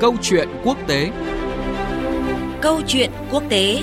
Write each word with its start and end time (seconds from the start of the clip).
Câu 0.00 0.16
chuyện 0.22 0.48
quốc 0.64 0.78
tế 0.88 1.10
Câu 2.62 2.80
chuyện 2.86 3.10
quốc 3.30 3.42
tế 3.48 3.82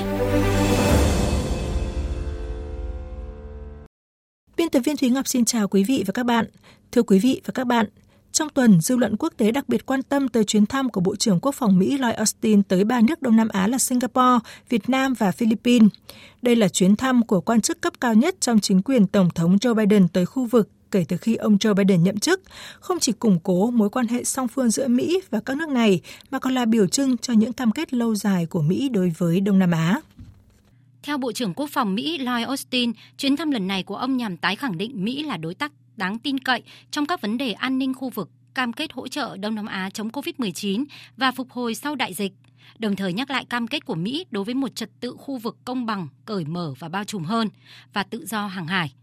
Biên 4.58 4.70
tập 4.72 4.80
viên 4.80 4.98
Thúy 4.98 5.10
Ngọc 5.10 5.28
xin 5.28 5.46
chào 5.46 5.68
quý 5.68 5.84
vị 5.84 6.04
và 6.08 6.12
các 6.12 6.26
bạn. 6.26 6.46
Thưa 6.92 7.04
quý 7.04 7.20
vị 7.20 7.42
và 7.46 7.52
các 7.52 7.68
bạn, 7.68 7.86
trong 8.32 8.50
tuần, 8.50 8.82
dư 8.82 8.96
luận 8.96 9.16
quốc 9.20 9.34
tế 9.38 9.52
đặc 9.52 9.70
biệt 9.70 9.86
quan 9.86 10.04
tâm 10.04 10.28
tới 10.28 10.44
chuyến 10.44 10.66
thăm 10.66 10.90
của 10.90 11.02
Bộ 11.02 11.16
trưởng 11.16 11.40
Quốc 11.40 11.56
phòng 11.56 11.80
Mỹ 11.80 11.98
Lloyd 11.98 12.16
Austin 12.16 12.64
tới 12.64 12.84
ba 12.84 13.02
nước 13.02 13.22
Đông 13.22 13.36
Nam 13.36 13.48
Á 13.48 13.68
là 13.68 13.78
Singapore, 13.78 14.40
Việt 14.70 14.90
Nam 14.90 15.14
và 15.14 15.32
Philippines. 15.32 15.90
Đây 16.42 16.56
là 16.56 16.68
chuyến 16.68 16.96
thăm 16.96 17.26
của 17.26 17.42
quan 17.42 17.62
chức 17.62 17.82
cấp 17.82 17.94
cao 18.02 18.14
nhất 18.14 18.36
trong 18.40 18.60
chính 18.60 18.82
quyền 18.82 19.08
Tổng 19.08 19.30
thống 19.36 19.58
Joe 19.58 19.74
Biden 19.74 20.08
tới 20.08 20.26
khu 20.26 20.46
vực 20.46 20.70
kể 20.92 21.06
từ 21.08 21.18
khi 21.18 21.36
ông 21.36 21.58
Joe 21.58 21.74
Biden 21.74 22.04
nhậm 22.04 22.18
chức, 22.18 22.42
không 22.80 23.00
chỉ 23.00 23.12
củng 23.12 23.40
cố 23.44 23.72
mối 23.72 23.90
quan 23.90 24.08
hệ 24.08 24.24
song 24.24 24.48
phương 24.48 24.70
giữa 24.70 24.88
Mỹ 24.88 25.22
và 25.30 25.40
các 25.40 25.58
nước 25.58 25.70
này, 25.70 26.02
mà 26.32 26.40
còn 26.40 26.54
là 26.54 26.66
biểu 26.66 26.88
trưng 26.88 27.18
cho 27.18 27.34
những 27.34 27.54
cam 27.54 27.72
kết 27.72 27.94
lâu 27.94 28.16
dài 28.16 28.46
của 28.46 28.62
Mỹ 28.62 28.90
đối 28.90 29.14
với 29.18 29.40
Đông 29.40 29.60
Nam 29.60 29.72
Á. 29.72 30.02
Theo 31.04 31.18
Bộ 31.18 31.32
trưởng 31.32 31.54
Quốc 31.54 31.70
phòng 31.72 31.96
Mỹ 31.96 32.18
Lloyd 32.18 32.48
Austin, 32.48 32.92
chuyến 33.18 33.36
thăm 33.36 33.52
lần 33.52 33.68
này 33.68 33.84
của 33.84 33.96
ông 33.96 34.18
nhằm 34.18 34.38
tái 34.38 34.56
khẳng 34.56 34.78
định 34.78 35.04
Mỹ 35.04 35.24
là 35.24 35.38
đối 35.38 35.56
tác 35.56 35.72
đáng 35.96 36.20
tin 36.20 36.40
cậy 36.40 36.64
trong 36.92 37.06
các 37.06 37.22
vấn 37.22 37.38
đề 37.38 37.52
an 37.52 37.78
ninh 37.78 37.94
khu 37.94 38.10
vực, 38.10 38.30
cam 38.54 38.74
kết 38.74 38.94
hỗ 38.94 39.08
trợ 39.08 39.38
Đông 39.38 39.56
Nam 39.56 39.66
Á 39.66 39.90
chống 39.94 40.10
COVID-19 40.10 40.86
và 41.18 41.32
phục 41.32 41.52
hồi 41.52 41.76
sau 41.76 41.96
đại 41.96 42.14
dịch, 42.14 42.34
đồng 42.80 42.96
thời 42.96 43.14
nhắc 43.14 43.30
lại 43.30 43.46
cam 43.46 43.68
kết 43.68 43.86
của 43.86 43.96
Mỹ 43.96 44.26
đối 44.32 44.44
với 44.44 44.54
một 44.54 44.76
trật 44.76 44.90
tự 45.00 45.16
khu 45.18 45.38
vực 45.38 45.58
công 45.66 45.86
bằng, 45.86 46.08
cởi 46.26 46.46
mở 46.46 46.74
và 46.80 46.90
bao 46.90 47.04
trùm 47.04 47.24
hơn 47.24 47.50
và 47.94 48.04
tự 48.04 48.26
do 48.26 48.48
hàng 48.48 48.68
hải. 48.68 48.94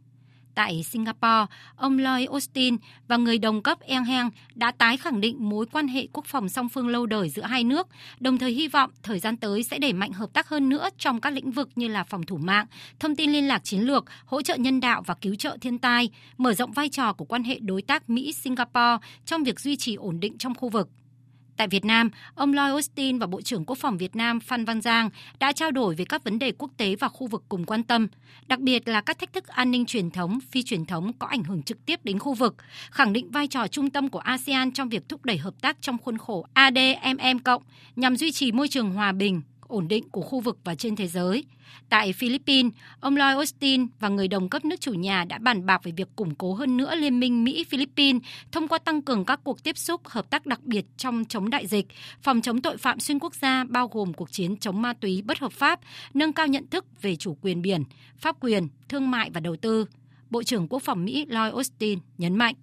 Tại 0.54 0.82
Singapore, 0.82 1.46
ông 1.76 1.98
Lloyd 1.98 2.28
Austin 2.30 2.76
và 3.08 3.16
người 3.16 3.38
đồng 3.38 3.62
cấp 3.62 3.80
Eng 3.80 4.04
Heng 4.04 4.30
đã 4.54 4.70
tái 4.70 4.96
khẳng 4.96 5.20
định 5.20 5.48
mối 5.48 5.66
quan 5.72 5.88
hệ 5.88 6.06
quốc 6.12 6.24
phòng 6.26 6.48
song 6.48 6.68
phương 6.68 6.88
lâu 6.88 7.06
đời 7.06 7.28
giữa 7.28 7.42
hai 7.42 7.64
nước, 7.64 7.88
đồng 8.20 8.38
thời 8.38 8.52
hy 8.52 8.68
vọng 8.68 8.90
thời 9.02 9.18
gian 9.18 9.36
tới 9.36 9.62
sẽ 9.62 9.78
đẩy 9.78 9.92
mạnh 9.92 10.12
hợp 10.12 10.32
tác 10.32 10.48
hơn 10.48 10.68
nữa 10.68 10.88
trong 10.98 11.20
các 11.20 11.32
lĩnh 11.32 11.50
vực 11.50 11.68
như 11.76 11.88
là 11.88 12.04
phòng 12.04 12.22
thủ 12.22 12.36
mạng, 12.36 12.66
thông 13.00 13.16
tin 13.16 13.32
liên 13.32 13.48
lạc 13.48 13.64
chiến 13.64 13.80
lược, 13.80 14.04
hỗ 14.24 14.42
trợ 14.42 14.56
nhân 14.56 14.80
đạo 14.80 15.02
và 15.06 15.14
cứu 15.14 15.34
trợ 15.34 15.56
thiên 15.60 15.78
tai, 15.78 16.10
mở 16.38 16.54
rộng 16.54 16.72
vai 16.72 16.88
trò 16.88 17.12
của 17.12 17.24
quan 17.24 17.44
hệ 17.44 17.58
đối 17.58 17.82
tác 17.82 18.10
Mỹ-Singapore 18.10 19.06
trong 19.24 19.44
việc 19.44 19.60
duy 19.60 19.76
trì 19.76 19.94
ổn 19.94 20.20
định 20.20 20.38
trong 20.38 20.54
khu 20.54 20.68
vực. 20.68 20.88
Tại 21.56 21.68
Việt 21.68 21.84
Nam, 21.84 22.10
ông 22.34 22.52
Lloyd 22.52 22.70
Austin 22.70 23.18
và 23.18 23.26
Bộ 23.26 23.40
trưởng 23.42 23.64
Quốc 23.64 23.78
phòng 23.78 23.98
Việt 23.98 24.16
Nam 24.16 24.40
Phan 24.40 24.64
Văn 24.64 24.80
Giang 24.80 25.10
đã 25.38 25.52
trao 25.52 25.70
đổi 25.70 25.94
về 25.94 26.04
các 26.04 26.24
vấn 26.24 26.38
đề 26.38 26.52
quốc 26.58 26.70
tế 26.76 26.96
và 26.96 27.08
khu 27.08 27.26
vực 27.26 27.42
cùng 27.48 27.64
quan 27.64 27.82
tâm, 27.82 28.08
đặc 28.46 28.60
biệt 28.60 28.88
là 28.88 29.00
các 29.00 29.18
thách 29.18 29.32
thức 29.32 29.46
an 29.46 29.70
ninh 29.70 29.86
truyền 29.86 30.10
thống, 30.10 30.38
phi 30.50 30.62
truyền 30.62 30.86
thống 30.86 31.12
có 31.18 31.26
ảnh 31.26 31.44
hưởng 31.44 31.62
trực 31.62 31.86
tiếp 31.86 32.00
đến 32.04 32.18
khu 32.18 32.34
vực, 32.34 32.54
khẳng 32.90 33.12
định 33.12 33.30
vai 33.30 33.46
trò 33.46 33.68
trung 33.68 33.90
tâm 33.90 34.08
của 34.08 34.18
ASEAN 34.18 34.72
trong 34.72 34.88
việc 34.88 35.08
thúc 35.08 35.24
đẩy 35.24 35.38
hợp 35.38 35.54
tác 35.60 35.76
trong 35.80 35.98
khuôn 35.98 36.18
khổ 36.18 36.46
ADMM 36.52 37.38
cộng 37.44 37.62
nhằm 37.96 38.16
duy 38.16 38.32
trì 38.32 38.52
môi 38.52 38.68
trường 38.68 38.90
hòa 38.90 39.12
bình, 39.12 39.42
ổn 39.74 39.88
định 39.88 40.08
của 40.08 40.20
khu 40.20 40.40
vực 40.40 40.58
và 40.64 40.74
trên 40.74 40.96
thế 40.96 41.06
giới. 41.06 41.44
Tại 41.88 42.12
Philippines, 42.12 42.72
ông 43.00 43.16
Lloyd 43.16 43.36
Austin 43.36 43.86
và 44.00 44.08
người 44.08 44.28
đồng 44.28 44.48
cấp 44.48 44.64
nước 44.64 44.80
chủ 44.80 44.92
nhà 44.92 45.24
đã 45.24 45.38
bàn 45.38 45.66
bạc 45.66 45.80
về 45.84 45.92
việc 45.96 46.08
củng 46.16 46.34
cố 46.34 46.54
hơn 46.54 46.76
nữa 46.76 46.94
Liên 46.94 47.20
minh 47.20 47.44
Mỹ-Philippines 47.44 48.22
thông 48.52 48.68
qua 48.68 48.78
tăng 48.78 49.02
cường 49.02 49.24
các 49.24 49.40
cuộc 49.44 49.62
tiếp 49.62 49.78
xúc 49.78 50.00
hợp 50.08 50.30
tác 50.30 50.46
đặc 50.46 50.60
biệt 50.62 50.84
trong 50.96 51.24
chống 51.28 51.50
đại 51.50 51.66
dịch, 51.66 51.86
phòng 52.22 52.40
chống 52.40 52.60
tội 52.60 52.76
phạm 52.76 53.00
xuyên 53.00 53.18
quốc 53.18 53.34
gia 53.34 53.64
bao 53.64 53.88
gồm 53.88 54.14
cuộc 54.14 54.32
chiến 54.32 54.56
chống 54.56 54.82
ma 54.82 54.92
túy 54.92 55.22
bất 55.22 55.38
hợp 55.38 55.52
pháp, 55.52 55.80
nâng 56.14 56.32
cao 56.32 56.46
nhận 56.46 56.66
thức 56.66 57.02
về 57.02 57.16
chủ 57.16 57.36
quyền 57.42 57.62
biển, 57.62 57.84
pháp 58.16 58.36
quyền, 58.40 58.68
thương 58.88 59.10
mại 59.10 59.30
và 59.30 59.40
đầu 59.40 59.56
tư. 59.56 59.86
Bộ 60.30 60.42
trưởng 60.42 60.68
Quốc 60.68 60.82
phòng 60.82 61.04
Mỹ 61.04 61.26
Lloyd 61.28 61.52
Austin 61.52 61.98
nhấn 62.18 62.36
mạnh. 62.36 62.54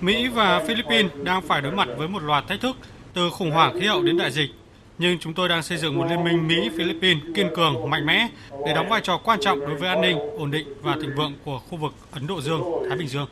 Mỹ 0.00 0.28
và 0.28 0.64
Philippines 0.66 1.12
đang 1.22 1.42
phải 1.42 1.62
đối 1.62 1.72
mặt 1.72 1.88
với 1.98 2.08
một 2.08 2.22
loạt 2.22 2.44
thách 2.48 2.60
thức 2.60 2.76
từ 3.18 3.30
khủng 3.30 3.50
hoảng 3.50 3.80
khí 3.80 3.86
hậu 3.86 4.02
đến 4.02 4.16
đại 4.16 4.30
dịch. 4.30 4.50
Nhưng 4.98 5.18
chúng 5.18 5.34
tôi 5.34 5.48
đang 5.48 5.62
xây 5.62 5.78
dựng 5.78 5.98
một 5.98 6.04
liên 6.10 6.24
minh 6.24 6.48
Mỹ-Philippines 6.48 7.22
kiên 7.34 7.48
cường, 7.56 7.90
mạnh 7.90 8.06
mẽ 8.06 8.28
để 8.66 8.74
đóng 8.74 8.88
vai 8.88 9.00
trò 9.00 9.20
quan 9.24 9.40
trọng 9.40 9.60
đối 9.60 9.74
với 9.74 9.88
an 9.88 10.00
ninh, 10.00 10.18
ổn 10.38 10.50
định 10.50 10.68
và 10.82 10.96
thịnh 11.00 11.14
vượng 11.16 11.32
của 11.44 11.58
khu 11.58 11.78
vực 11.78 11.92
Ấn 12.10 12.26
Độ 12.26 12.40
Dương, 12.40 12.62
Thái 12.88 12.98
Bình 12.98 13.08
Dương. 13.08 13.26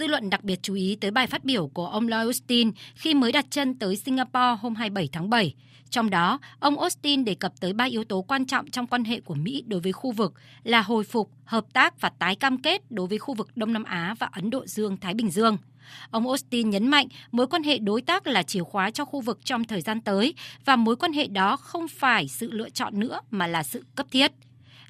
Dư 0.00 0.06
luận 0.06 0.30
đặc 0.30 0.44
biệt 0.44 0.58
chú 0.62 0.74
ý 0.74 0.96
tới 1.00 1.10
bài 1.10 1.26
phát 1.26 1.44
biểu 1.44 1.66
của 1.66 1.86
ông 1.86 2.08
Lloyd 2.08 2.26
Austin 2.26 2.70
khi 2.94 3.14
mới 3.14 3.32
đặt 3.32 3.46
chân 3.50 3.78
tới 3.78 3.96
Singapore 3.96 4.56
hôm 4.60 4.74
27 4.74 5.08
tháng 5.12 5.30
7. 5.30 5.54
Trong 5.90 6.10
đó, 6.10 6.38
ông 6.58 6.80
Austin 6.80 7.24
đề 7.24 7.34
cập 7.34 7.52
tới 7.60 7.72
ba 7.72 7.84
yếu 7.84 8.04
tố 8.04 8.22
quan 8.22 8.46
trọng 8.46 8.70
trong 8.70 8.86
quan 8.86 9.04
hệ 9.04 9.20
của 9.20 9.34
Mỹ 9.34 9.64
đối 9.66 9.80
với 9.80 9.92
khu 9.92 10.12
vực 10.12 10.34
là 10.62 10.82
hồi 10.82 11.04
phục, 11.04 11.30
hợp 11.44 11.64
tác 11.72 12.00
và 12.00 12.08
tái 12.18 12.36
cam 12.36 12.62
kết 12.62 12.90
đối 12.90 13.06
với 13.06 13.18
khu 13.18 13.34
vực 13.34 13.48
Đông 13.56 13.72
Nam 13.72 13.84
Á 13.84 14.14
và 14.18 14.28
Ấn 14.32 14.50
Độ 14.50 14.66
Dương-Thái 14.66 15.14
Bình 15.14 15.30
Dương. 15.30 15.56
Ông 16.10 16.28
Austin 16.28 16.70
nhấn 16.70 16.88
mạnh 16.88 17.06
mối 17.32 17.46
quan 17.46 17.62
hệ 17.62 17.78
đối 17.78 18.02
tác 18.02 18.26
là 18.26 18.42
chìa 18.42 18.62
khóa 18.62 18.90
cho 18.90 19.04
khu 19.04 19.20
vực 19.20 19.38
trong 19.44 19.64
thời 19.64 19.80
gian 19.80 20.00
tới 20.00 20.34
và 20.64 20.76
mối 20.76 20.96
quan 20.96 21.12
hệ 21.12 21.26
đó 21.26 21.56
không 21.56 21.88
phải 21.88 22.28
sự 22.28 22.50
lựa 22.50 22.70
chọn 22.70 23.00
nữa 23.00 23.20
mà 23.30 23.46
là 23.46 23.62
sự 23.62 23.84
cấp 23.94 24.06
thiết. 24.10 24.32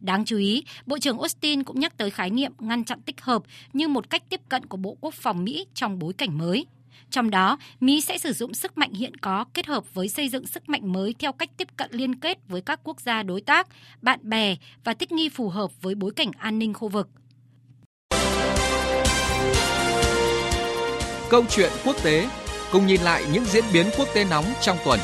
Đáng 0.01 0.25
chú 0.25 0.37
ý, 0.37 0.65
Bộ 0.87 0.99
trưởng 0.99 1.19
Austin 1.19 1.65
cũng 1.65 1.81
nhắc 1.81 1.97
tới 1.97 2.11
khái 2.11 2.31
niệm 2.31 2.53
ngăn 2.59 2.85
chặn 2.85 3.03
tích 3.03 3.21
hợp 3.21 3.43
như 3.73 3.89
một 3.89 4.11
cách 4.11 4.23
tiếp 4.29 4.41
cận 4.49 4.67
của 4.67 4.77
Bộ 4.77 4.97
Quốc 5.01 5.15
phòng 5.15 5.45
Mỹ 5.45 5.67
trong 5.75 5.99
bối 5.99 6.13
cảnh 6.13 6.39
mới. 6.39 6.67
Trong 7.11 7.31
đó, 7.31 7.59
Mỹ 7.81 8.01
sẽ 8.01 8.19
sử 8.19 8.33
dụng 8.33 8.55
sức 8.55 8.79
mạnh 8.79 8.93
hiện 8.93 9.17
có 9.17 9.45
kết 9.55 9.67
hợp 9.67 9.95
với 9.95 10.09
xây 10.09 10.29
dựng 10.29 10.47
sức 10.47 10.69
mạnh 10.69 10.93
mới 10.93 11.15
theo 11.19 11.33
cách 11.33 11.51
tiếp 11.57 11.69
cận 11.77 11.91
liên 11.93 12.15
kết 12.15 12.39
với 12.49 12.61
các 12.61 12.81
quốc 12.85 13.01
gia 13.01 13.23
đối 13.23 13.41
tác, 13.41 13.69
bạn 14.03 14.19
bè 14.23 14.57
và 14.85 14.95
thích 14.95 15.13
nghi 15.13 15.29
phù 15.29 15.49
hợp 15.49 15.83
với 15.83 15.95
bối 15.95 16.13
cảnh 16.17 16.31
an 16.39 16.59
ninh 16.59 16.75
khu 16.75 16.89
vực. 16.89 17.09
Câu 21.31 21.45
chuyện 21.51 21.73
quốc 21.85 21.97
tế 22.05 22.29
cùng 22.73 22.87
nhìn 22.87 23.01
lại 23.01 23.25
những 23.33 23.45
diễn 23.45 23.65
biến 23.73 23.87
quốc 23.99 24.09
tế 24.15 24.25
nóng 24.25 24.45
trong 24.61 24.77
tuần. 24.85 25.01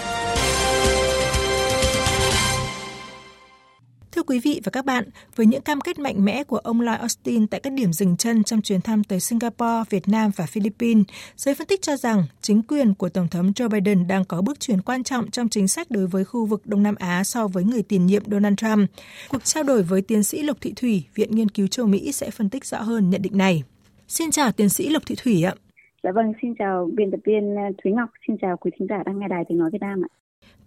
Quý 4.26 4.40
vị 4.44 4.60
và 4.64 4.70
các 4.70 4.84
bạn, 4.84 5.04
với 5.36 5.46
những 5.46 5.62
cam 5.62 5.80
kết 5.80 5.98
mạnh 5.98 6.24
mẽ 6.24 6.44
của 6.44 6.56
ông 6.56 6.80
Lloyd 6.80 6.98
Austin 7.00 7.46
tại 7.46 7.60
các 7.60 7.72
điểm 7.72 7.92
dừng 7.92 8.16
chân 8.16 8.44
trong 8.44 8.62
chuyến 8.62 8.80
thăm 8.80 9.04
tới 9.04 9.20
Singapore, 9.20 9.82
Việt 9.90 10.08
Nam 10.08 10.30
và 10.36 10.46
Philippines, 10.46 11.04
giới 11.36 11.54
phân 11.54 11.66
tích 11.66 11.82
cho 11.82 11.96
rằng 11.96 12.22
chính 12.40 12.62
quyền 12.62 12.94
của 12.94 13.08
Tổng 13.08 13.28
thống 13.28 13.46
Joe 13.46 13.68
Biden 13.68 14.06
đang 14.08 14.24
có 14.24 14.42
bước 14.42 14.60
chuyển 14.60 14.82
quan 14.82 15.02
trọng 15.02 15.30
trong 15.30 15.48
chính 15.48 15.68
sách 15.68 15.90
đối 15.90 16.06
với 16.06 16.24
khu 16.24 16.46
vực 16.46 16.66
Đông 16.66 16.82
Nam 16.82 16.94
Á 16.98 17.24
so 17.24 17.48
với 17.48 17.64
người 17.64 17.82
tiền 17.82 18.06
nhiệm 18.06 18.22
Donald 18.30 18.56
Trump. 18.56 18.90
Cuộc 19.28 19.44
trao 19.44 19.64
đổi 19.64 19.82
với 19.82 20.02
tiến 20.02 20.22
sĩ 20.22 20.42
Lục 20.42 20.56
Thị 20.60 20.72
Thủy, 20.76 21.04
Viện 21.14 21.30
Nghiên 21.30 21.48
cứu 21.48 21.66
châu 21.66 21.86
Mỹ 21.86 22.12
sẽ 22.12 22.30
phân 22.30 22.50
tích 22.50 22.64
rõ 22.64 22.82
hơn 22.82 23.10
nhận 23.10 23.22
định 23.22 23.38
này. 23.38 23.62
Xin 24.08 24.30
chào 24.30 24.52
tiến 24.52 24.68
sĩ 24.68 24.88
Lục 24.88 25.02
Thị 25.06 25.14
Thủy 25.24 25.42
ạ. 25.42 25.54
Dạ 26.02 26.10
vâng, 26.14 26.32
xin 26.42 26.54
chào 26.58 26.90
biên 26.94 27.10
tập 27.10 27.20
viên 27.24 27.56
ờ, 27.56 27.62
Thúy 27.84 27.92
Ngọc, 27.92 28.08
xin 28.26 28.36
chào 28.42 28.56
quý 28.56 28.70
thính 28.78 28.88
giả 28.90 29.02
đang 29.06 29.18
nghe 29.18 29.28
đài 29.28 29.44
tiếng 29.48 29.58
nói 29.58 29.70
Việt 29.72 29.80
Nam 29.80 30.02
ạ. 30.04 30.10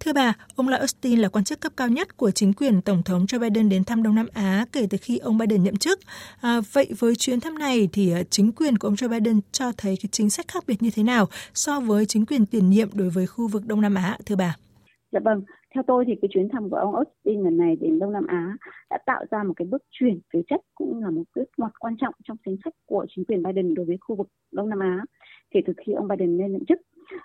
Thưa 0.04 0.12
bà, 0.12 0.32
ông 0.56 0.68
Lloyd 0.68 0.80
Austin 0.80 1.18
là 1.18 1.28
quan 1.28 1.44
chức 1.44 1.60
cấp 1.60 1.72
cao 1.76 1.88
nhất 1.88 2.16
của 2.16 2.30
chính 2.30 2.52
quyền 2.52 2.80
Tổng 2.80 3.02
thống 3.04 3.24
Joe 3.24 3.40
Biden 3.40 3.68
đến 3.68 3.84
thăm 3.84 4.02
Đông 4.02 4.14
Nam 4.14 4.26
Á 4.34 4.64
kể 4.72 4.86
từ 4.90 4.98
khi 5.00 5.18
ông 5.18 5.38
Biden 5.38 5.62
nhậm 5.62 5.76
chức. 5.76 5.98
À, 6.40 6.60
vậy 6.72 6.86
với 6.98 7.14
chuyến 7.18 7.40
thăm 7.40 7.58
này 7.58 7.88
thì 7.92 8.12
à, 8.12 8.22
chính 8.30 8.52
quyền 8.52 8.78
của 8.78 8.88
ông 8.88 8.94
Joe 8.94 9.08
Biden 9.08 9.40
cho 9.52 9.72
thấy 9.76 9.94
cái 10.02 10.08
chính 10.12 10.30
sách 10.30 10.48
khác 10.48 10.64
biệt 10.66 10.82
như 10.82 10.90
thế 10.96 11.02
nào 11.02 11.26
so 11.54 11.80
với 11.80 12.06
chính 12.06 12.26
quyền 12.26 12.46
tiền 12.46 12.70
nhiệm 12.70 12.88
đối 12.94 13.10
với 13.10 13.26
khu 13.26 13.48
vực 13.48 13.62
Đông 13.66 13.80
Nam 13.80 13.94
Á, 13.94 14.18
thưa 14.26 14.36
bà? 14.36 14.56
Dạ 15.12 15.20
vâng, 15.24 15.42
theo 15.74 15.82
tôi 15.86 16.04
thì 16.06 16.12
cái 16.22 16.28
chuyến 16.34 16.48
thăm 16.52 16.70
của 16.70 16.76
ông 16.76 16.94
Austin 16.94 17.44
lần 17.44 17.56
này 17.56 17.76
đến 17.80 17.98
Đông 17.98 18.12
Nam 18.12 18.26
Á 18.26 18.56
đã 18.90 18.98
tạo 19.06 19.24
ra 19.30 19.42
một 19.42 19.54
cái 19.56 19.66
bước 19.70 19.82
chuyển 19.90 20.20
về 20.32 20.42
chất 20.50 20.60
cũng 20.74 21.02
là 21.02 21.10
một 21.10 21.22
bước 21.36 21.44
ngoặt 21.56 21.72
quan 21.78 21.96
trọng 22.00 22.14
trong 22.24 22.36
chính 22.44 22.56
sách 22.64 22.74
của 22.86 23.06
chính 23.16 23.24
quyền 23.24 23.42
Biden 23.42 23.74
đối 23.74 23.86
với 23.86 23.96
khu 24.00 24.16
vực 24.16 24.28
Đông 24.52 24.68
Nam 24.68 24.78
Á 24.80 25.04
kể 25.50 25.60
từ 25.66 25.72
khi 25.86 25.92
ông 25.92 26.08
Biden 26.08 26.36
lên 26.38 26.52
nhậm 26.52 26.64
chức. 26.68 26.78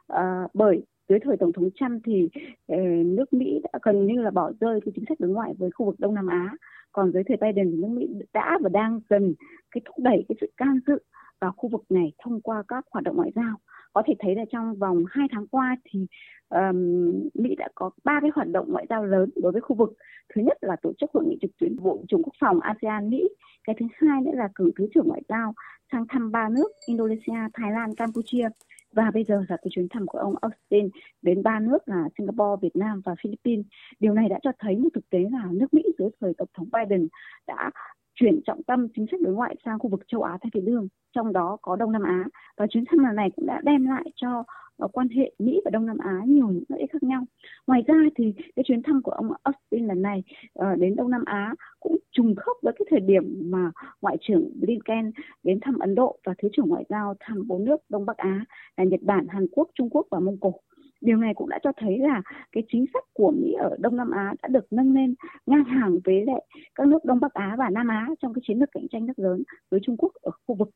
À, 0.08 0.47
bởi 0.53 0.81
dưới 1.10 1.20
thời 1.20 1.38
tổng 1.38 1.54
thống 1.54 1.70
Trump 1.76 2.02
thì 2.06 2.30
ờ, 2.68 2.78
nước 3.06 3.34
Mỹ 3.34 3.60
đã 3.64 3.80
gần 3.84 4.08
như 4.08 4.22
là 4.22 4.32
bỏ 4.32 4.52
rơi 4.60 4.80
cái 4.86 4.92
chính 4.96 5.06
sách 5.10 5.20
đối 5.20 5.32
ngoại 5.32 5.54
với 5.58 5.72
khu 5.72 5.86
vực 5.86 5.96
Đông 6.00 6.14
Nam 6.14 6.28
Á. 6.28 6.56
Còn 6.92 7.12
dưới 7.12 7.24
thời 7.28 7.38
Biden 7.38 7.72
thì 7.72 7.78
nước 7.78 7.88
Mỹ 7.88 8.08
đã 8.34 8.58
và 8.62 8.70
đang 8.70 9.00
dần 9.09 9.34
cái 9.72 9.82
thúc 9.85 9.96
đẩy 10.00 10.26
cái 10.29 10.35
sự 10.41 10.52
can 10.58 10.79
dự 10.88 10.97
vào 11.41 11.53
khu 11.58 11.70
vực 11.70 11.84
này 11.90 12.12
thông 12.24 12.41
qua 12.41 12.64
các 12.68 12.85
hoạt 12.91 13.03
động 13.03 13.16
ngoại 13.16 13.32
giao 13.35 13.58
có 13.96 14.03
thể 14.06 14.14
thấy 14.20 14.36
là 14.36 14.46
trong 14.52 14.76
vòng 14.76 15.03
2 15.09 15.28
tháng 15.32 15.47
qua 15.47 15.76
thì 15.86 16.08
um, 16.50 17.30
Mỹ 17.34 17.56
đã 17.56 17.68
có 17.76 17.90
ba 18.03 18.20
cái 18.22 18.30
hoạt 18.36 18.47
động 18.47 18.72
ngoại 18.72 18.86
giao 18.90 19.06
lớn 19.06 19.30
đối 19.36 19.52
với 19.52 19.62
khu 19.62 19.76
vực. 19.76 19.94
Thứ 20.36 20.42
nhất 20.42 20.58
là 20.62 20.76
tổ 20.82 20.94
chức 20.97 21.12
hội 21.14 21.26
nghị 21.26 21.38
trực 21.42 21.52
tuyến 21.59 21.76
Bộ 21.76 22.03
trưởng 22.08 22.24
Quốc 22.24 22.34
phòng 22.40 22.59
ASEAN 22.59 23.09
Mỹ. 23.09 23.30
Cái 23.64 23.76
thứ 23.80 23.86
hai 23.94 24.22
nữa 24.22 24.32
là 24.34 24.50
cử 24.56 24.72
thứ 24.76 24.88
trưởng 24.94 25.08
ngoại 25.08 25.22
giao 25.30 25.53
sang 25.92 26.06
thăm 26.09 26.32
ba 26.32 26.50
nước 26.50 26.68
Indonesia, 26.88 27.40
Thái 27.53 27.72
Lan, 27.72 27.96
Campuchia 27.96 28.47
và 28.92 29.12
bây 29.14 29.24
giờ 29.24 29.44
là 29.50 29.58
cái 29.58 29.70
chuyến 29.72 29.88
thăm 29.90 30.08
của 30.08 30.18
ông 30.18 30.36
Austin 30.41 30.90
đến 31.22 31.44
ba 31.44 31.59
nước 31.59 31.78
là 31.86 32.03
Singapore, 32.18 32.59
Việt 32.62 32.76
Nam 32.76 33.02
và 33.06 33.16
Philippines. 33.24 33.66
Điều 34.00 34.14
này 34.14 34.30
đã 34.30 34.40
cho 34.44 34.52
thấy 34.59 34.78
một 34.78 34.90
thực 34.94 35.09
tế 35.09 35.20
là 35.32 35.48
nước 35.52 35.74
Mỹ 35.74 35.84
dưới 36.00 36.09
thời 36.22 36.34
tổng 36.38 36.48
thống 36.53 36.68
Biden 36.74 37.08
đã 37.48 37.72
chuyển 38.16 38.41
trọng 38.46 38.64
tâm 38.64 38.88
chính 38.96 39.06
sách 39.12 39.22
đối 39.22 39.34
ngoại 39.34 39.56
sang 39.66 39.79
khu 39.79 39.90
vực 39.90 40.02
châu 40.08 40.23
Á 40.23 40.38
Thái 40.41 40.50
Bình 40.53 40.66
Dương, 40.66 40.88
trong 41.16 41.34
đó 41.34 41.58
có 41.62 41.76
Đông 41.76 41.91
Nam 41.91 42.03
Á. 42.03 42.26
Và 42.58 42.67
chuyến 42.67 42.84
thăm 42.85 43.00
lần 43.00 43.16
này 43.16 43.29
cũng 43.35 43.46
đã 43.46 43.62
đem 43.64 43.85
lại 43.85 44.06
cho 44.16 44.44
ờ, 44.78 44.88
quan 44.88 45.09
hệ 45.09 45.32
Mỹ 45.40 45.62
và 45.66 45.72
Đông 45.72 45.85
Nam 45.85 45.97
Á 45.97 46.22
nhiều 46.28 46.47
những 46.47 46.64
lợi 46.70 46.79
ích 46.79 46.91
khác 46.91 47.03
nhau. 47.03 47.23
Ngoài 47.67 47.84
ra 47.88 47.96
thì 48.16 48.34
cái 48.56 48.64
chuyến 48.67 48.84
thăm 48.84 49.02
của 49.02 49.12
ông 49.12 49.32
Austin 49.44 49.88
lần 49.88 50.02
này 50.02 50.23
ờ, 50.53 50.76
đến 50.76 50.96
Đông 50.96 51.09
Nam 51.09 51.23
Á 51.26 51.53
cũng 51.79 51.97
trùng 52.12 52.35
khớp 52.35 52.56
với 52.62 52.73
cái 52.79 52.85
thời 52.90 53.00
điểm 53.00 53.52
mà 53.52 53.72
ngoại 54.02 54.17
trưởng 54.22 54.50
Blinken 54.62 55.12
đến 55.44 55.59
thăm 55.62 55.79
Ấn 55.79 55.96
Độ 55.96 56.17
và 56.26 56.34
thứ 56.38 56.50
trưởng 56.53 56.70
ngoại 56.70 56.85
giao 56.90 57.14
thăm 57.20 57.47
bốn 57.47 57.66
nước 57.66 57.78
Đông 57.90 58.06
Bắc 58.06 58.17
Á 58.17 58.46
là 58.78 58.84
Nhật 58.84 59.00
Bản, 59.03 59.28
Hàn 59.29 59.47
Quốc, 59.52 59.70
Trung 59.73 59.90
Quốc 59.90 60.08
và 60.12 60.20
Mông 60.20 60.38
Cổ. 60.38 60.53
Điều 61.02 61.18
này 61.18 61.34
cũng 61.36 61.50
đã 61.50 61.59
cho 61.64 61.72
thấy 61.78 61.97
là 61.97 62.22
cái 62.52 62.64
chính 62.72 62.86
sách 62.94 63.03
của 63.14 63.32
Mỹ 63.32 63.53
ở 63.59 63.76
Đông 63.80 63.97
Nam 63.97 64.12
Á 64.12 64.34
đã 64.42 64.47
được 64.47 64.66
nâng 64.72 64.94
lên 64.94 65.16
ngang 65.46 65.64
hàng 65.64 66.00
với 66.03 66.26
lại 66.26 66.46
các 66.76 66.88
nước 66.88 67.06
Đông 67.06 67.20
Bắc 67.20 67.34
Á 67.34 67.56
và 67.58 67.70
Nam 67.70 67.88
Á 67.88 68.08
trong 68.22 68.34
cái 68.34 68.42
chiến 68.47 68.59
lược 68.59 68.70
cạnh 68.72 68.88
tranh 68.92 69.06
rất 69.06 69.20
lớn 69.20 69.44
với 69.72 69.80
Trung 69.84 69.97
Quốc 69.97 70.12
ở 70.22 70.32
khu 70.47 70.56
vực 70.56 70.70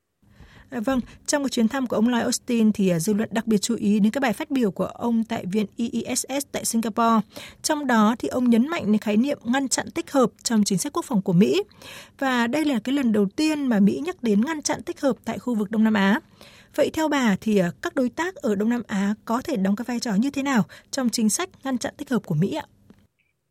À, 0.69 0.79
vâng, 0.79 0.99
trong 1.25 1.43
cái 1.43 1.49
chuyến 1.49 1.67
thăm 1.67 1.87
của 1.87 1.95
ông 1.95 2.07
Lloyd 2.07 2.23
Austin 2.23 2.71
thì 2.71 2.89
à, 2.89 2.99
dư 2.99 3.13
luận 3.13 3.29
đặc 3.31 3.47
biệt 3.47 3.57
chú 3.57 3.75
ý 3.75 3.99
đến 3.99 4.11
các 4.11 4.23
bài 4.23 4.33
phát 4.33 4.51
biểu 4.51 4.71
của 4.71 4.85
ông 4.85 5.23
tại 5.23 5.45
viện 5.45 5.65
IISS 5.75 6.45
tại 6.51 6.65
Singapore. 6.65 7.19
Trong 7.61 7.87
đó 7.87 8.15
thì 8.19 8.27
ông 8.27 8.49
nhấn 8.49 8.67
mạnh 8.67 8.83
đến 8.85 8.97
khái 8.97 9.17
niệm 9.17 9.37
ngăn 9.43 9.67
chặn 9.67 9.91
tích 9.91 10.11
hợp 10.11 10.29
trong 10.43 10.63
chính 10.63 10.77
sách 10.77 10.93
quốc 10.93 11.05
phòng 11.05 11.21
của 11.21 11.33
Mỹ. 11.33 11.63
Và 12.19 12.47
đây 12.47 12.65
là 12.65 12.79
cái 12.83 12.95
lần 12.95 13.11
đầu 13.11 13.25
tiên 13.35 13.65
mà 13.65 13.79
Mỹ 13.79 14.01
nhắc 14.05 14.23
đến 14.23 14.41
ngăn 14.45 14.61
chặn 14.61 14.83
tích 14.83 15.01
hợp 15.01 15.15
tại 15.25 15.39
khu 15.39 15.55
vực 15.55 15.71
Đông 15.71 15.83
Nam 15.83 15.93
Á. 15.93 16.19
Vậy 16.75 16.89
theo 16.93 17.07
bà 17.07 17.35
thì 17.41 17.57
à, 17.57 17.69
các 17.81 17.95
đối 17.95 18.09
tác 18.09 18.35
ở 18.35 18.55
Đông 18.55 18.69
Nam 18.69 18.81
Á 18.87 19.13
có 19.25 19.41
thể 19.45 19.57
đóng 19.57 19.75
cái 19.75 19.85
vai 19.87 19.99
trò 19.99 20.11
như 20.19 20.29
thế 20.31 20.43
nào 20.43 20.61
trong 20.91 21.09
chính 21.09 21.29
sách 21.29 21.49
ngăn 21.63 21.77
chặn 21.77 21.93
tích 21.97 22.09
hợp 22.09 22.19
của 22.25 22.35
Mỹ 22.35 22.55
ạ? 22.55 22.65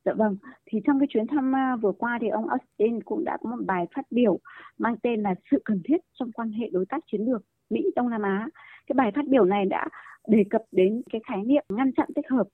Dạ 0.05 0.13
vâng, 0.17 0.37
thì 0.67 0.79
trong 0.87 1.01
cái 1.01 1.07
chuyến 1.11 1.27
thăm 1.27 1.57
à, 1.57 1.77
vừa 1.83 1.93
qua 1.93 2.19
thì 2.21 2.29
ông 2.29 2.49
Austin 2.49 3.03
cũng 3.03 3.25
đã 3.25 3.37
có 3.43 3.51
một 3.51 3.65
bài 3.67 3.87
phát 3.95 4.03
biểu 4.11 4.39
mang 4.79 4.97
tên 5.03 5.23
là 5.23 5.35
sự 5.51 5.63
cần 5.65 5.83
thiết 5.85 5.97
trong 6.19 6.33
quan 6.33 6.53
hệ 6.53 6.67
đối 6.73 6.87
tác 6.89 6.99
chiến 7.13 7.21
lược 7.21 7.43
Mỹ 7.71 7.81
Đông 7.97 8.11
Nam 8.11 8.23
Á. 8.23 8.49
Cái 8.87 8.95
bài 8.95 9.11
phát 9.15 9.27
biểu 9.29 9.45
này 9.45 9.65
đã 9.65 9.89
đề 10.29 10.45
cập 10.51 10.63
đến 10.73 11.03
cái 11.13 11.21
khái 11.29 11.45
niệm 11.45 11.65
ngăn 11.69 11.93
chặn 11.93 12.09
tích 12.15 12.31
hợp 12.31 12.49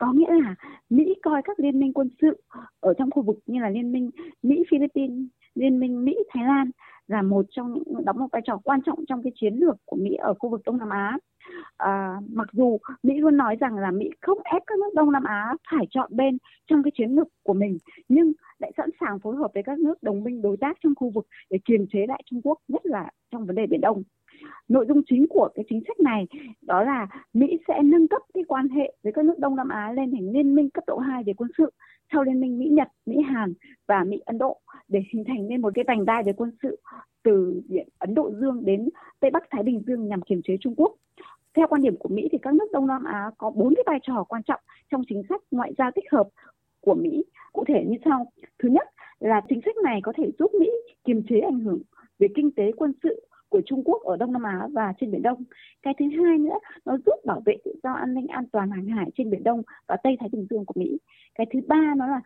có 0.00 0.12
nghĩa 0.12 0.32
là 0.42 0.54
Mỹ 0.90 1.14
coi 1.22 1.42
các 1.44 1.60
liên 1.60 1.80
minh 1.80 1.92
quân 1.92 2.08
sự 2.20 2.42
ở 2.80 2.94
trong 2.98 3.10
khu 3.10 3.22
vực 3.22 3.38
như 3.46 3.60
là 3.60 3.68
liên 3.68 3.92
minh 3.92 4.10
Mỹ 4.42 4.62
Philippines, 4.70 5.26
liên 5.54 5.80
minh 5.80 6.04
Mỹ 6.04 6.16
Thái 6.30 6.44
Lan 6.44 6.70
là 7.10 7.22
một 7.22 7.46
trong 7.50 7.72
những 7.72 8.04
đóng 8.04 8.18
một 8.18 8.26
vai 8.32 8.42
trò 8.44 8.56
quan 8.64 8.82
trọng 8.82 9.04
trong 9.08 9.22
cái 9.22 9.32
chiến 9.40 9.54
lược 9.54 9.76
của 9.84 9.96
Mỹ 9.96 10.14
ở 10.14 10.34
khu 10.34 10.48
vực 10.48 10.60
Đông 10.64 10.78
Nam 10.78 10.88
Á. 10.88 11.18
À, 11.76 12.16
mặc 12.28 12.48
dù 12.52 12.78
Mỹ 13.02 13.14
luôn 13.20 13.36
nói 13.36 13.56
rằng 13.60 13.76
là 13.76 13.90
Mỹ 13.90 14.10
không 14.20 14.38
ép 14.44 14.62
các 14.66 14.78
nước 14.78 14.94
Đông 14.94 15.12
Nam 15.12 15.24
Á 15.24 15.54
phải 15.70 15.86
chọn 15.90 16.16
bên 16.16 16.38
trong 16.66 16.82
cái 16.82 16.90
chiến 16.94 17.10
lược 17.10 17.28
của 17.42 17.54
mình, 17.54 17.78
nhưng 18.08 18.32
lại 18.58 18.72
sẵn 18.76 18.90
sàng 19.00 19.18
phối 19.18 19.36
hợp 19.36 19.50
với 19.54 19.62
các 19.62 19.78
nước 19.78 20.02
đồng 20.02 20.24
minh 20.24 20.42
đối 20.42 20.56
tác 20.56 20.76
trong 20.82 20.94
khu 20.94 21.10
vực 21.10 21.26
để 21.50 21.58
kiềm 21.64 21.86
chế 21.92 22.06
lại 22.08 22.22
Trung 22.26 22.40
Quốc, 22.44 22.58
nhất 22.68 22.86
là 22.86 23.10
trong 23.30 23.46
vấn 23.46 23.56
đề 23.56 23.66
Biển 23.66 23.80
Đông. 23.80 24.02
Nội 24.68 24.86
dung 24.88 25.02
chính 25.06 25.26
của 25.30 25.48
cái 25.54 25.64
chính 25.68 25.80
sách 25.88 26.00
này 26.00 26.26
đó 26.62 26.82
là 26.82 27.06
Mỹ 27.32 27.58
sẽ 27.68 27.82
nâng 27.84 28.08
cấp 28.08 28.22
cái 28.34 28.44
quan 28.48 28.68
hệ 28.68 28.92
với 29.02 29.12
các 29.12 29.24
nước 29.24 29.38
Đông 29.38 29.56
Nam 29.56 29.68
Á 29.68 29.92
lên 29.92 30.12
thành 30.12 30.30
liên 30.32 30.54
minh 30.54 30.70
cấp 30.70 30.84
độ 30.86 30.98
2 30.98 31.22
về 31.24 31.32
quân 31.36 31.50
sự 31.58 31.70
sau 32.12 32.22
liên 32.22 32.40
minh 32.40 32.58
Mỹ 32.58 32.68
Nhật, 32.68 32.88
Mỹ 33.06 33.16
Hàn 33.22 33.52
và 33.88 34.04
Mỹ 34.04 34.20
Ấn 34.26 34.38
Độ 34.38 34.60
để 34.90 35.02
hình 35.12 35.24
thành 35.24 35.48
nên 35.48 35.60
một 35.60 35.72
cái 35.74 35.84
vành 35.88 36.04
đai 36.04 36.22
về 36.22 36.32
quân 36.32 36.50
sự 36.62 36.80
từ 37.22 37.62
Ấn 37.98 38.14
Độ 38.14 38.30
Dương 38.40 38.64
đến 38.64 38.88
Tây 39.20 39.30
Bắc 39.30 39.42
Thái 39.50 39.62
Bình 39.62 39.82
Dương 39.86 40.08
nhằm 40.08 40.22
kiềm 40.22 40.40
chế 40.44 40.56
Trung 40.60 40.74
Quốc. 40.76 40.94
Theo 41.54 41.66
quan 41.66 41.82
điểm 41.82 41.96
của 41.96 42.08
Mỹ 42.08 42.28
thì 42.32 42.38
các 42.42 42.54
nước 42.54 42.72
Đông 42.72 42.86
Nam 42.86 43.04
Á 43.04 43.30
có 43.38 43.50
bốn 43.50 43.74
cái 43.74 43.84
vai 43.86 43.98
trò 44.02 44.24
quan 44.28 44.42
trọng 44.42 44.60
trong 44.90 45.02
chính 45.08 45.22
sách 45.28 45.40
ngoại 45.50 45.72
giao 45.78 45.90
tích 45.94 46.10
hợp 46.12 46.28
của 46.80 46.94
Mỹ. 46.94 47.24
Cụ 47.52 47.64
thể 47.68 47.84
như 47.88 47.96
sau. 48.04 48.26
Thứ 48.58 48.68
nhất 48.68 48.88
là 49.20 49.40
chính 49.48 49.60
sách 49.64 49.76
này 49.84 50.00
có 50.02 50.12
thể 50.16 50.30
giúp 50.38 50.50
Mỹ 50.60 50.70
kiềm 51.04 51.22
chế 51.28 51.40
ảnh 51.40 51.60
hưởng 51.60 51.82
về 52.18 52.28
kinh 52.34 52.50
tế 52.50 52.72
quân 52.76 52.92
sự 53.02 53.26
của 53.48 53.60
Trung 53.66 53.82
Quốc 53.84 54.02
ở 54.02 54.16
Đông 54.16 54.32
Nam 54.32 54.42
Á 54.42 54.68
và 54.72 54.92
trên 55.00 55.10
Biển 55.10 55.22
Đông. 55.22 55.44
Cái 55.82 55.94
thứ 55.98 56.04
hai 56.24 56.38
nữa, 56.38 56.58
nó 56.84 56.96
giúp 57.06 57.14
bảo 57.24 57.42
vệ 57.46 57.56
tự 57.64 57.74
do 57.82 57.92
an 57.92 58.14
ninh 58.14 58.26
an 58.26 58.44
toàn 58.52 58.70
hàng 58.70 58.86
hải 58.86 59.10
trên 59.16 59.30
Biển 59.30 59.42
Đông 59.42 59.62
và 59.86 59.96
Tây 60.02 60.16
Thái 60.20 60.28
Bình 60.32 60.46
Dương 60.50 60.64
của 60.64 60.74
Mỹ. 60.76 60.98
Cái 61.34 61.46
thứ 61.52 61.60
ba 61.66 61.94
nó 61.96 62.06
là 62.06 62.20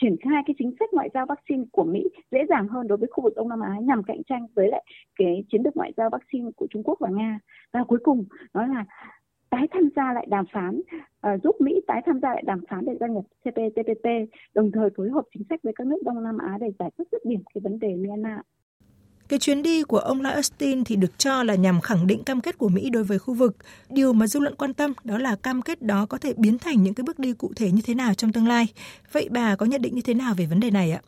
triển 0.00 0.16
khai 0.24 0.42
cái 0.46 0.54
chính 0.58 0.74
sách 0.80 0.88
ngoại 0.92 1.08
giao 1.14 1.26
vaccine 1.26 1.64
của 1.72 1.84
Mỹ 1.84 2.08
dễ 2.30 2.38
dàng 2.48 2.68
hơn 2.68 2.88
đối 2.88 2.98
với 2.98 3.08
khu 3.12 3.24
vực 3.24 3.32
Đông 3.36 3.48
Nam 3.48 3.60
Á 3.60 3.76
nhằm 3.82 4.02
cạnh 4.02 4.22
tranh 4.26 4.46
với 4.54 4.68
lại 4.68 4.84
cái 5.18 5.44
chiến 5.52 5.62
lược 5.64 5.76
ngoại 5.76 5.92
giao 5.96 6.10
vaccine 6.10 6.50
của 6.56 6.66
Trung 6.70 6.82
Quốc 6.82 6.98
và 7.00 7.08
Nga. 7.08 7.38
Và 7.72 7.84
cuối 7.84 7.98
cùng 8.02 8.24
đó 8.54 8.66
là 8.66 8.84
tái 9.50 9.68
tham 9.70 9.88
gia 9.96 10.12
lại 10.12 10.26
đàm 10.28 10.44
phán 10.52 10.80
uh, 10.80 11.42
giúp 11.42 11.60
Mỹ 11.60 11.80
tái 11.86 12.02
tham 12.06 12.20
gia 12.20 12.28
lại 12.28 12.42
đàm 12.46 12.60
phán 12.68 12.84
để 12.84 12.96
gia 13.00 13.06
nhập 13.06 13.24
CPTPP 13.44 14.06
đồng 14.54 14.72
thời 14.72 14.90
phối 14.96 15.10
hợp 15.10 15.24
chính 15.34 15.42
sách 15.48 15.60
với 15.62 15.72
các 15.76 15.86
nước 15.86 16.02
Đông 16.04 16.22
Nam 16.22 16.38
Á 16.38 16.58
để 16.60 16.72
giải 16.78 16.90
quyết 16.96 17.04
dứt 17.12 17.24
điểm 17.24 17.42
cái 17.54 17.60
vấn 17.64 17.78
đề 17.78 17.96
Myanmar. 17.96 18.40
Cái 19.32 19.38
chuyến 19.38 19.62
đi 19.62 19.82
của 19.82 19.98
ông 19.98 20.20
Lloyd 20.20 20.34
Austin 20.34 20.84
thì 20.84 20.96
được 20.96 21.18
cho 21.18 21.42
là 21.42 21.54
nhằm 21.54 21.80
khẳng 21.80 22.06
định 22.06 22.24
cam 22.24 22.40
kết 22.40 22.58
của 22.58 22.68
Mỹ 22.68 22.90
đối 22.90 23.04
với 23.04 23.18
khu 23.18 23.34
vực. 23.34 23.56
Điều 23.90 24.12
mà 24.12 24.26
dư 24.26 24.40
luận 24.40 24.54
quan 24.58 24.74
tâm 24.74 24.92
đó 25.04 25.18
là 25.18 25.36
cam 25.42 25.62
kết 25.62 25.82
đó 25.82 26.06
có 26.08 26.18
thể 26.18 26.34
biến 26.36 26.58
thành 26.58 26.82
những 26.82 26.94
cái 26.94 27.04
bước 27.06 27.18
đi 27.18 27.32
cụ 27.32 27.50
thể 27.56 27.70
như 27.70 27.82
thế 27.84 27.94
nào 27.94 28.14
trong 28.14 28.32
tương 28.32 28.48
lai. 28.48 28.66
Vậy 29.12 29.28
bà 29.30 29.56
có 29.56 29.66
nhận 29.66 29.82
định 29.82 29.94
như 29.94 30.02
thế 30.04 30.14
nào 30.14 30.34
về 30.36 30.46
vấn 30.46 30.60
đề 30.60 30.70
này 30.70 30.92
ạ? 30.92 31.00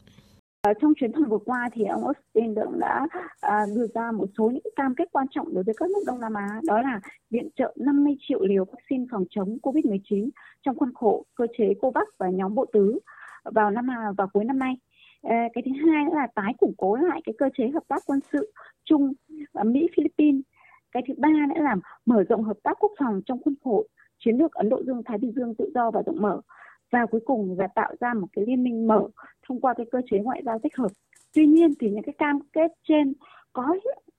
Ờ, 0.63 0.73
trong 0.81 0.93
chuyến 0.97 1.13
thăm 1.13 1.25
vừa 1.25 1.39
qua 1.45 1.69
thì 1.73 1.85
ông 1.85 2.05
Austin 2.05 2.55
cũng 2.55 2.81
đã 2.81 3.07
à, 3.41 3.67
đưa 3.77 3.87
ra 3.95 4.13
một 4.13 4.27
số 4.39 4.51
những 4.51 4.75
cam 4.77 4.95
kết 4.95 5.09
quan 5.13 5.27
trọng 5.31 5.55
đối 5.55 5.65
với 5.65 5.75
các 5.79 5.91
nước 5.91 6.03
Đông 6.07 6.21
Nam 6.21 6.35
Á, 6.35 6.61
đó 6.67 6.83
là 6.83 7.01
viện 7.31 7.49
trợ 7.57 7.75
50 7.77 8.15
triệu 8.29 8.41
liều 8.47 8.65
vaccine 8.65 9.05
phòng 9.11 9.25
chống 9.31 9.59
COVID-19 9.63 10.29
trong 10.63 10.79
khuôn 10.79 10.95
khổ 10.95 11.25
cơ 11.35 11.47
chế 11.59 11.65
COVAX 11.83 12.09
và 12.19 12.31
nhóm 12.31 12.55
bộ 12.55 12.67
tứ 12.73 12.99
vào 13.45 13.71
năm 13.71 13.91
à, 13.91 14.13
vào 14.19 14.29
cuối 14.33 14.45
năm 14.45 14.59
nay. 14.59 14.75
Ờ, 15.25 15.35
cái 15.53 15.63
thứ 15.65 15.71
hai 15.87 16.05
nữa 16.05 16.11
là 16.15 16.27
tái 16.35 16.53
củng 16.59 16.75
cố 16.79 16.97
lại 16.97 17.21
cái 17.25 17.35
cơ 17.39 17.49
chế 17.59 17.69
hợp 17.69 17.83
tác 17.89 18.03
quân 18.07 18.21
sự 18.33 18.53
chung 18.85 19.13
ờ, 19.53 19.65
Mỹ, 19.65 19.89
Philippines 19.97 20.43
cái 20.93 21.03
thứ 21.09 21.15
ba 21.19 21.29
nữa 21.29 21.63
là 21.63 21.77
mở 22.07 22.25
rộng 22.29 22.43
hợp 22.43 22.57
tác 22.63 22.77
quốc 22.81 22.93
phòng 22.99 23.21
trong 23.27 23.43
khuôn 23.43 23.55
khổ 23.65 23.85
chiến 24.19 24.37
lược 24.37 24.53
Ấn 24.53 24.69
Độ 24.69 24.83
Dương 24.87 25.03
Thái 25.05 25.19
Bình 25.19 25.33
Dương 25.37 25.55
tự 25.55 25.71
do 25.75 25.91
và 25.91 26.03
rộng 26.07 26.23
mở 26.23 26.41
và 26.91 27.07
cuối 27.07 27.21
cùng 27.25 27.59
là 27.59 27.67
tạo 27.75 27.95
ra 28.01 28.15
một 28.15 28.27
cái 28.33 28.45
liên 28.47 28.65
minh 28.65 28.87
mở 28.87 29.09
thông 29.49 29.61
qua 29.61 29.75
cái 29.75 29.87
cơ 29.93 30.01
chế 30.11 30.19
ngoại 30.19 30.43
giao 30.45 30.59
tích 30.59 30.77
hợp. 30.77 30.91
Tuy 31.35 31.47
nhiên 31.47 31.75
thì 31.81 31.91
những 31.91 32.03
cái 32.03 32.15
cam 32.19 32.39
kết 32.53 32.73
trên 32.89 33.13
có 33.53 33.77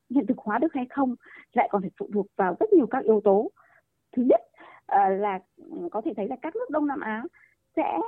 hiện 0.09 0.25
thực 0.27 0.37
hóa 0.37 0.57
được 0.57 0.73
hay 0.73 0.85
không 0.89 1.15
lại 1.53 1.67
còn 1.71 1.81
phải 1.81 1.91
phụ 1.99 2.09
thuộc 2.13 2.27
vào 2.35 2.55
rất 2.59 2.73
nhiều 2.73 2.87
các 2.87 3.03
yếu 3.03 3.21
tố. 3.23 3.51
Thứ 4.15 4.23
nhất 4.23 4.41
ờ, 4.85 5.09
là 5.09 5.39
có 5.91 6.01
thể 6.05 6.13
thấy 6.17 6.27
là 6.27 6.35
các 6.41 6.55
nước 6.55 6.69
Đông 6.69 6.87
Nam 6.87 6.99
Á 6.99 7.23
sẽ 7.75 7.99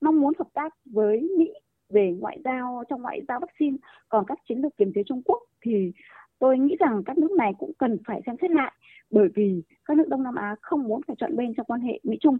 mong 0.00 0.20
muốn 0.20 0.32
hợp 0.38 0.48
tác 0.54 0.74
với 0.84 1.28
Mỹ 1.38 1.52
về 1.90 2.14
ngoại 2.18 2.38
giao, 2.44 2.84
trong 2.88 3.02
ngoại 3.02 3.20
giao 3.28 3.40
vaccine, 3.40 3.76
còn 4.08 4.24
các 4.26 4.38
chiến 4.48 4.58
lược 4.58 4.76
kiềm 4.76 4.92
chế 4.94 5.02
Trung 5.06 5.22
Quốc 5.24 5.42
thì 5.60 5.92
tôi 6.38 6.58
nghĩ 6.58 6.76
rằng 6.80 7.02
các 7.06 7.18
nước 7.18 7.30
này 7.30 7.52
cũng 7.58 7.72
cần 7.78 7.98
phải 8.06 8.20
xem 8.26 8.36
xét 8.40 8.50
lại, 8.50 8.72
bởi 9.10 9.28
vì 9.34 9.62
các 9.84 9.96
nước 9.96 10.08
Đông 10.08 10.22
Nam 10.22 10.34
Á 10.34 10.56
không 10.60 10.82
muốn 10.82 11.00
phải 11.06 11.16
chọn 11.18 11.36
bên 11.36 11.54
trong 11.54 11.66
quan 11.66 11.80
hệ 11.80 12.00
Mỹ 12.02 12.16
Trung. 12.20 12.38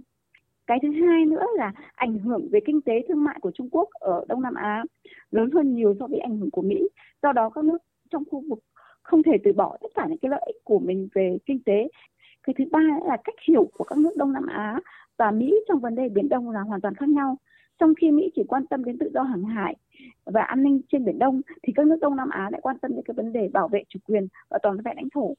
Cái 0.67 0.79
thứ 0.83 0.91
hai 0.91 1.25
nữa 1.25 1.43
là 1.57 1.73
ảnh 1.95 2.19
hưởng 2.19 2.49
về 2.53 2.61
kinh 2.65 2.81
tế 2.81 2.93
thương 3.09 3.25
mại 3.25 3.39
của 3.41 3.51
Trung 3.51 3.69
Quốc 3.71 3.89
ở 3.93 4.25
Đông 4.29 4.43
Nam 4.43 4.55
Á 4.55 4.85
lớn 5.31 5.51
hơn 5.51 5.75
nhiều 5.75 5.95
so 6.01 6.07
với 6.07 6.19
ảnh 6.19 6.37
hưởng 6.39 6.51
của 6.51 6.63
Mỹ. 6.63 6.89
Do 7.23 7.33
đó 7.33 7.51
các 7.51 7.65
nước 7.65 7.79
trong 8.11 8.25
khu 8.31 8.43
vực 8.49 8.59
không 9.03 9.23
thể 9.23 9.33
từ 9.45 9.53
bỏ 9.53 9.77
tất 9.81 9.89
cả 9.95 10.07
những 10.09 10.19
cái 10.19 10.31
lợi 10.31 10.43
ích 10.47 10.65
của 10.65 10.79
mình 10.79 11.09
về 11.15 11.39
kinh 11.47 11.63
tế. 11.63 11.89
Cái 12.43 12.55
thứ 12.59 12.65
ba 12.71 12.81
là 13.05 13.17
cách 13.25 13.35
hiểu 13.49 13.71
của 13.75 13.85
các 13.85 13.99
nước 13.99 14.17
Đông 14.17 14.33
Nam 14.33 14.47
Á 14.47 14.81
và 15.17 15.31
Mỹ 15.31 15.55
trong 15.69 15.81
vấn 15.81 15.95
đề 15.95 16.09
Biển 16.09 16.29
Đông 16.29 16.51
là 16.51 16.61
hoàn 16.61 16.81
toàn 16.81 16.95
khác 16.95 17.09
nhau 17.09 17.37
trong 17.79 17.95
khi 17.95 18.11
Mỹ 18.11 18.31
chỉ 18.35 18.43
quan 18.49 18.67
tâm 18.67 18.85
đến 18.85 18.99
tự 18.99 19.11
do 19.15 19.23
hàng 19.23 19.45
hải 19.45 19.77
và 20.25 20.43
an 20.43 20.63
ninh 20.63 20.81
trên 20.93 21.05
biển 21.05 21.19
Đông 21.19 21.41
thì 21.63 21.73
các 21.77 21.87
nước 21.87 21.99
Đông 22.01 22.17
Nam 22.17 22.31
Á 22.31 22.49
lại 22.53 22.61
quan 22.61 22.79
tâm 22.79 22.91
đến 22.91 23.01
cái 23.05 23.15
vấn 23.15 23.33
đề 23.33 23.49
bảo 23.49 23.69
vệ 23.69 23.83
chủ 23.89 23.99
quyền 24.05 24.29
và 24.49 24.59
toàn 24.63 24.77
vẹn 24.85 24.97
lãnh 24.97 25.09
thổ 25.15 25.35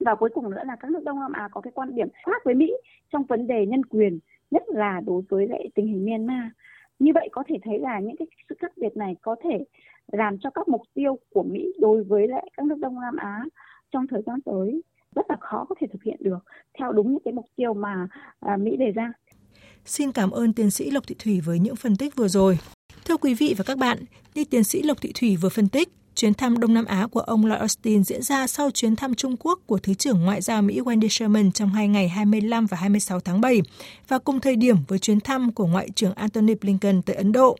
và 0.00 0.14
cuối 0.14 0.30
cùng 0.34 0.50
nữa 0.50 0.62
là 0.66 0.76
các 0.80 0.90
nước 0.90 1.04
Đông 1.04 1.20
Nam 1.20 1.32
Á 1.32 1.48
có 1.52 1.60
cái 1.60 1.72
quan 1.74 1.94
điểm 1.94 2.08
khác 2.26 2.44
với 2.44 2.54
Mỹ 2.54 2.72
trong 3.12 3.24
vấn 3.24 3.46
đề 3.46 3.66
nhân 3.66 3.84
quyền 3.84 4.18
nhất 4.50 4.62
là 4.68 5.00
đối 5.06 5.22
với 5.28 5.48
lại 5.48 5.68
tình 5.74 5.86
hình 5.86 6.06
Myanmar 6.06 6.52
như 6.98 7.12
vậy 7.14 7.28
có 7.32 7.44
thể 7.46 7.56
thấy 7.62 7.78
là 7.78 8.00
những 8.00 8.16
cái 8.16 8.28
sự 8.48 8.54
khác 8.58 8.72
biệt 8.76 8.96
này 8.96 9.16
có 9.22 9.36
thể 9.42 9.64
làm 10.12 10.38
cho 10.38 10.50
các 10.50 10.68
mục 10.68 10.82
tiêu 10.94 11.18
của 11.32 11.42
Mỹ 11.42 11.72
đối 11.78 12.04
với 12.04 12.28
lại 12.28 12.50
các 12.56 12.66
nước 12.66 12.78
Đông 12.78 13.00
Nam 13.00 13.16
Á 13.16 13.44
trong 13.90 14.06
thời 14.06 14.22
gian 14.26 14.40
tới 14.40 14.82
rất 15.14 15.26
là 15.30 15.36
khó 15.40 15.64
có 15.68 15.74
thể 15.80 15.86
thực 15.92 16.02
hiện 16.02 16.16
được 16.20 16.38
theo 16.78 16.92
đúng 16.92 17.12
những 17.12 17.22
cái 17.24 17.32
mục 17.32 17.46
tiêu 17.56 17.74
mà 17.74 18.08
à, 18.40 18.56
Mỹ 18.56 18.76
đề 18.76 18.90
ra. 18.90 19.12
Xin 19.86 20.12
cảm 20.12 20.30
ơn 20.30 20.52
tiến 20.52 20.70
sĩ 20.70 20.90
Lộc 20.90 21.06
Thị 21.06 21.14
Thủy 21.18 21.40
với 21.40 21.58
những 21.58 21.76
phân 21.76 21.96
tích 21.96 22.16
vừa 22.16 22.28
rồi. 22.28 22.58
Thưa 23.04 23.16
quý 23.16 23.34
vị 23.34 23.54
và 23.58 23.64
các 23.64 23.78
bạn, 23.78 24.04
như 24.34 24.44
tiến 24.44 24.64
sĩ 24.64 24.82
Lộc 24.82 25.00
Thị 25.00 25.12
Thủy 25.14 25.36
vừa 25.36 25.48
phân 25.48 25.68
tích, 25.68 25.88
Chuyến 26.14 26.34
thăm 26.34 26.58
Đông 26.58 26.74
Nam 26.74 26.84
Á 26.84 27.06
của 27.10 27.20
ông 27.20 27.46
Lloyd 27.46 27.58
Austin 27.58 28.04
diễn 28.04 28.22
ra 28.22 28.46
sau 28.46 28.70
chuyến 28.70 28.96
thăm 28.96 29.14
Trung 29.14 29.36
Quốc 29.40 29.60
của 29.66 29.78
Thứ 29.78 29.94
trưởng 29.94 30.24
Ngoại 30.24 30.40
giao 30.40 30.62
Mỹ 30.62 30.80
Wendy 30.80 31.08
Sherman 31.08 31.52
trong 31.52 31.68
hai 31.68 31.88
ngày 31.88 32.08
25 32.08 32.66
và 32.66 32.76
26 32.76 33.20
tháng 33.20 33.40
7 33.40 33.62
và 34.08 34.18
cùng 34.18 34.40
thời 34.40 34.56
điểm 34.56 34.76
với 34.88 34.98
chuyến 34.98 35.20
thăm 35.20 35.52
của 35.52 35.66
Ngoại 35.66 35.88
trưởng 35.94 36.14
Antony 36.14 36.54
Blinken 36.54 37.02
tới 37.02 37.16
Ấn 37.16 37.32
Độ. 37.32 37.56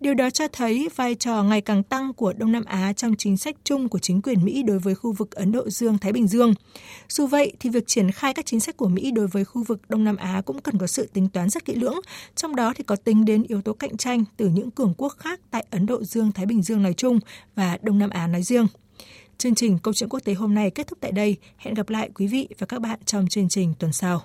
Điều 0.00 0.14
đó 0.14 0.30
cho 0.30 0.48
thấy 0.48 0.88
vai 0.96 1.14
trò 1.14 1.42
ngày 1.42 1.60
càng 1.60 1.82
tăng 1.82 2.12
của 2.12 2.32
Đông 2.32 2.52
Nam 2.52 2.64
Á 2.64 2.92
trong 2.96 3.14
chính 3.18 3.36
sách 3.36 3.56
chung 3.64 3.88
của 3.88 3.98
chính 3.98 4.22
quyền 4.22 4.44
Mỹ 4.44 4.62
đối 4.62 4.78
với 4.78 4.94
khu 4.94 5.12
vực 5.12 5.30
Ấn 5.30 5.52
Độ 5.52 5.70
Dương-Thái 5.70 6.12
Bình 6.12 6.26
Dương. 6.26 6.54
Dù 7.08 7.26
vậy, 7.26 7.52
thì 7.60 7.70
việc 7.70 7.86
triển 7.86 8.10
khai 8.10 8.34
các 8.34 8.46
chính 8.46 8.60
sách 8.60 8.76
của 8.76 8.88
Mỹ 8.88 9.10
đối 9.10 9.26
với 9.26 9.44
khu 9.44 9.62
vực 9.62 9.80
Đông 9.88 10.04
Nam 10.04 10.16
Á 10.16 10.42
cũng 10.46 10.60
cần 10.60 10.78
có 10.78 10.86
sự 10.86 11.08
tính 11.12 11.28
toán 11.28 11.50
rất 11.50 11.64
kỹ 11.64 11.74
lưỡng, 11.74 12.00
trong 12.36 12.56
đó 12.56 12.72
thì 12.76 12.84
có 12.84 12.96
tính 12.96 13.24
đến 13.24 13.42
yếu 13.48 13.60
tố 13.62 13.72
cạnh 13.72 13.96
tranh 13.96 14.24
từ 14.36 14.48
những 14.48 14.70
cường 14.70 14.94
quốc 14.96 15.14
khác 15.18 15.40
tại 15.50 15.66
Ấn 15.70 15.86
Độ 15.86 16.04
Dương-Thái 16.04 16.46
Bình 16.46 16.62
Dương 16.62 16.82
nói 16.82 16.94
chung 16.94 17.20
và 17.54 17.78
Đông 17.82 17.93
Nam 17.98 18.10
Nam 18.10 18.10
Á 18.10 18.26
nói 18.26 18.42
riêng. 18.42 18.66
Chương 19.38 19.54
trình 19.54 19.78
Câu 19.78 19.94
chuyện 19.94 20.08
quốc 20.08 20.20
tế 20.24 20.34
hôm 20.34 20.54
nay 20.54 20.70
kết 20.70 20.86
thúc 20.86 20.98
tại 21.00 21.12
đây. 21.12 21.36
Hẹn 21.56 21.74
gặp 21.74 21.90
lại 21.90 22.10
quý 22.14 22.26
vị 22.26 22.48
và 22.58 22.66
các 22.66 22.80
bạn 22.80 22.98
trong 23.04 23.28
chương 23.28 23.48
trình 23.48 23.74
tuần 23.78 23.92
sau. 23.92 24.22